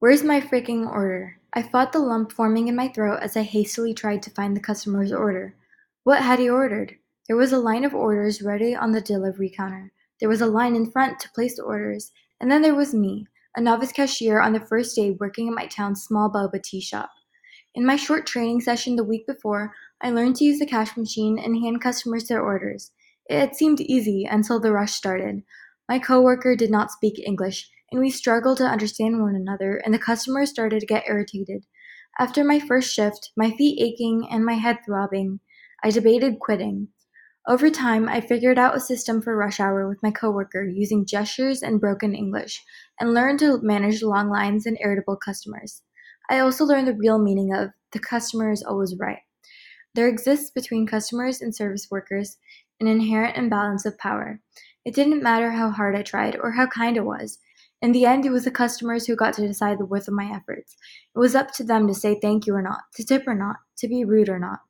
Where's 0.00 0.22
my 0.22 0.40
freaking 0.40 0.88
order? 0.88 1.40
I 1.52 1.60
fought 1.60 1.90
the 1.90 1.98
lump 1.98 2.30
forming 2.30 2.68
in 2.68 2.76
my 2.76 2.86
throat 2.86 3.18
as 3.20 3.36
I 3.36 3.42
hastily 3.42 3.92
tried 3.92 4.22
to 4.22 4.30
find 4.30 4.56
the 4.56 4.60
customer's 4.60 5.12
order. 5.12 5.56
What 6.04 6.22
had 6.22 6.38
he 6.38 6.48
ordered? 6.48 6.94
There 7.26 7.36
was 7.36 7.52
a 7.52 7.58
line 7.58 7.84
of 7.84 7.96
orders 7.96 8.40
ready 8.40 8.76
on 8.76 8.92
the 8.92 9.00
delivery 9.00 9.50
counter. 9.50 9.90
There 10.20 10.28
was 10.28 10.40
a 10.40 10.46
line 10.46 10.76
in 10.76 10.88
front 10.88 11.18
to 11.18 11.30
place 11.32 11.56
the 11.56 11.64
orders. 11.64 12.12
And 12.40 12.48
then 12.48 12.62
there 12.62 12.76
was 12.76 12.94
me, 12.94 13.26
a 13.56 13.60
novice 13.60 13.90
cashier 13.90 14.40
on 14.40 14.52
the 14.52 14.60
first 14.60 14.94
day 14.94 15.16
working 15.18 15.48
at 15.48 15.54
my 15.54 15.66
town's 15.66 16.04
small 16.04 16.30
boba 16.30 16.62
tea 16.62 16.80
shop. 16.80 17.10
In 17.74 17.84
my 17.84 17.96
short 17.96 18.24
training 18.24 18.60
session 18.60 18.94
the 18.94 19.02
week 19.02 19.26
before, 19.26 19.74
I 20.00 20.10
learned 20.10 20.36
to 20.36 20.44
use 20.44 20.60
the 20.60 20.66
cash 20.66 20.96
machine 20.96 21.40
and 21.40 21.60
hand 21.60 21.80
customers 21.80 22.28
their 22.28 22.40
orders. 22.40 22.92
It 23.28 23.40
had 23.40 23.56
seemed 23.56 23.80
easy 23.80 24.28
until 24.30 24.60
the 24.60 24.70
rush 24.70 24.92
started. 24.92 25.42
My 25.88 25.98
coworker 25.98 26.54
did 26.54 26.70
not 26.70 26.92
speak 26.92 27.18
English, 27.18 27.68
and 27.90 28.00
we 28.00 28.10
struggled 28.10 28.58
to 28.58 28.64
understand 28.64 29.20
one 29.20 29.34
another, 29.34 29.76
and 29.76 29.92
the 29.92 29.98
customers 29.98 30.50
started 30.50 30.80
to 30.80 30.86
get 30.86 31.08
irritated. 31.08 31.64
After 32.18 32.44
my 32.44 32.58
first 32.58 32.92
shift, 32.92 33.30
my 33.36 33.50
feet 33.50 33.80
aching 33.80 34.28
and 34.30 34.44
my 34.44 34.54
head 34.54 34.78
throbbing, 34.84 35.40
I 35.82 35.90
debated 35.90 36.40
quitting. 36.40 36.88
Over 37.46 37.70
time, 37.70 38.08
I 38.08 38.20
figured 38.20 38.58
out 38.58 38.76
a 38.76 38.80
system 38.80 39.22
for 39.22 39.36
rush 39.36 39.60
hour 39.60 39.88
with 39.88 40.02
my 40.02 40.10
coworker 40.10 40.64
using 40.64 41.06
gestures 41.06 41.62
and 41.62 41.80
broken 41.80 42.14
English, 42.14 42.62
and 43.00 43.14
learned 43.14 43.38
to 43.38 43.60
manage 43.62 44.02
long 44.02 44.28
lines 44.28 44.66
and 44.66 44.76
irritable 44.82 45.16
customers. 45.16 45.82
I 46.28 46.40
also 46.40 46.64
learned 46.64 46.88
the 46.88 46.94
real 46.94 47.18
meaning 47.18 47.54
of 47.54 47.70
the 47.92 47.98
customer 47.98 48.50
is 48.50 48.62
always 48.62 48.94
right. 48.98 49.20
There 49.94 50.08
exists 50.08 50.50
between 50.50 50.86
customers 50.86 51.40
and 51.40 51.54
service 51.54 51.88
workers 51.90 52.36
an 52.80 52.86
inherent 52.86 53.36
imbalance 53.36 53.84
of 53.84 53.98
power. 53.98 54.40
It 54.84 54.94
didn't 54.94 55.22
matter 55.22 55.50
how 55.50 55.70
hard 55.70 55.96
I 55.96 56.02
tried 56.02 56.36
or 56.36 56.52
how 56.52 56.66
kind 56.66 56.96
I 56.96 57.00
was. 57.00 57.38
In 57.80 57.92
the 57.92 58.06
end, 58.06 58.26
it 58.26 58.30
was 58.30 58.44
the 58.44 58.50
customers 58.50 59.06
who 59.06 59.14
got 59.14 59.34
to 59.34 59.46
decide 59.46 59.78
the 59.78 59.86
worth 59.86 60.08
of 60.08 60.14
my 60.14 60.30
efforts. 60.34 60.76
It 61.14 61.18
was 61.18 61.36
up 61.36 61.52
to 61.54 61.64
them 61.64 61.86
to 61.86 61.94
say 61.94 62.18
thank 62.20 62.46
you 62.46 62.54
or 62.54 62.62
not, 62.62 62.80
to 62.96 63.04
tip 63.04 63.22
or 63.26 63.34
not, 63.34 63.56
to 63.78 63.88
be 63.88 64.04
rude 64.04 64.28
or 64.28 64.38
not. 64.38 64.60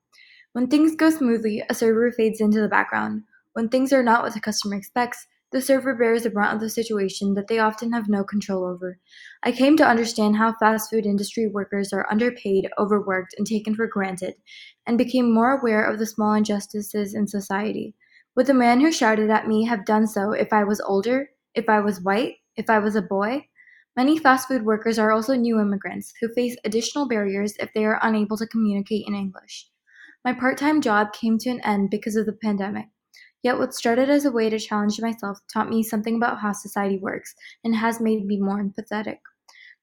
When 0.53 0.67
things 0.67 0.95
go 0.95 1.09
smoothly, 1.09 1.63
a 1.71 1.75
server 1.75 2.13
fades 2.13 2.41
into 2.41 2.61
the 2.61 2.69
background. 2.69 3.23
When 3.55 3.69
things 3.69 3.93
are 3.93 4.03
not 4.03 4.23
what 4.23 4.35
the 4.35 4.41
customer 4.41 4.77
expects, 4.77 5.27
the 5.51 5.63
server 5.63 5.95
bears 5.95 6.25
the 6.25 6.31
brunt 6.31 6.55
of 6.55 6.61
the 6.61 6.69
situation 6.69 7.33
that 7.33 7.49
they 7.49 7.59
often 7.59 7.93
have 7.93 8.09
no 8.09 8.23
control 8.23 8.65
over. 8.65 8.99
I 9.43 9.53
came 9.53 9.79
to 9.79 9.89
understand 9.89 10.37
how 10.37 10.53
fast 10.53 10.91
food 10.91 11.07
industry 11.07 11.47
workers 11.47 11.91
are 11.95 12.07
underpaid, 12.11 12.69
overworked, 12.79 13.35
and 13.39 13.47
taken 13.47 13.75
for 13.75 13.87
granted, 13.87 14.35
and 14.87 14.99
became 14.99 15.33
more 15.33 15.59
aware 15.59 15.83
of 15.83 15.99
the 15.99 16.05
small 16.05 16.35
injustices 16.35 17.15
in 17.15 17.27
society. 17.27 17.95
Would 18.37 18.47
the 18.47 18.55
man 18.55 18.81
who 18.81 18.93
shouted 18.93 19.31
at 19.31 19.49
me 19.49 19.65
have 19.65 19.87
done 19.87 20.07
so 20.07 20.33
if 20.33 20.53
I 20.53 20.65
was 20.65 20.83
older, 20.83 21.31
if 21.55 21.71
I 21.71 21.81
was 21.81 22.03
white, 22.03 22.35
if 22.59 22.69
I 22.69 22.79
was 22.79 22.95
a 22.97 23.01
boy? 23.01 23.49
Many 23.97 24.19
fast 24.19 24.49
food 24.49 24.67
workers 24.67 24.99
are 24.99 25.13
also 25.13 25.35
new 25.35 25.59
immigrants 25.59 26.13
who 26.21 26.29
face 26.35 26.57
additional 26.65 27.09
barriers 27.09 27.55
if 27.59 27.73
they 27.73 27.87
are 27.87 27.99
unable 28.03 28.37
to 28.37 28.47
communicate 28.47 29.07
in 29.09 29.15
English. 29.15 29.71
My 30.25 30.35
part 30.35 30.59
time 30.59 30.83
job 30.83 31.15
came 31.15 31.39
to 31.39 31.51
an 31.51 31.61
end 31.63 31.91
because 31.91 32.17
of 32.17 32.27
the 32.27 32.35
pandemic. 32.35 32.89
Yet 33.43 33.59
what 33.59 33.75
started 33.75 34.11
as 34.11 34.25
a 34.25 34.33
way 34.33 34.51
to 34.51 34.59
challenge 34.59 35.01
myself 35.01 35.39
taught 35.53 35.71
me 35.71 35.83
something 35.83 36.17
about 36.17 36.41
how 36.41 36.53
society 36.53 36.99
works 36.99 37.35
and 37.65 37.75
has 37.77 38.01
made 38.01 38.27
me 38.27 38.41
more 38.41 38.63
empathetic. 38.63 39.21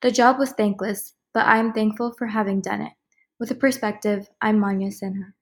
The 0.02 0.12
job 0.12 0.38
was 0.38 0.52
thankless, 0.52 1.16
but 1.34 1.46
I 1.46 1.58
am 1.58 1.74
thankful 1.74 2.14
for 2.14 2.28
having 2.28 2.62
done 2.62 2.82
it. 2.82 2.94
With 3.40 3.52
a 3.52 3.56
perspective, 3.56 4.30
I'm 4.42 4.60
Mannya 4.60 4.94
Sinha. 4.94 5.34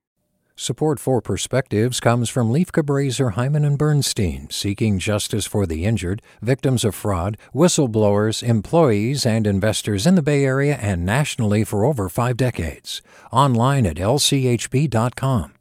Support 0.56 1.00
for 1.00 1.20
Perspectives 1.20 2.00
comes 2.00 2.30
from 2.30 2.52
Lieff 2.52 2.68
Cabraser, 2.68 3.34
Heimann 3.34 3.66
and 3.66 3.76
Bernstein, 3.76 4.50
seeking 4.52 5.00
justice 5.00 5.48
for 5.48 5.66
the 5.66 5.84
injured, 5.84 6.22
victims 6.44 6.86
of 6.86 6.94
fraud, 6.94 7.40
whistleblowers, 7.56 8.44
employees, 8.48 9.26
and 9.26 9.48
investors 9.48 10.06
in 10.06 10.14
the 10.14 10.22
Bay 10.22 10.46
Area 10.46 10.76
and 10.76 11.04
nationally 11.04 11.64
for 11.64 11.84
over 11.84 12.08
five 12.08 12.38
decades. 12.38 13.02
Online 13.32 13.88
at 13.88 13.98
lchb.com. 13.98 15.54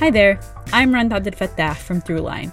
Hi 0.00 0.10
there, 0.10 0.40
I'm 0.72 0.92
Rund 0.92 1.12
Abdelfatah 1.12 1.76
from 1.76 2.02
Throughline. 2.02 2.52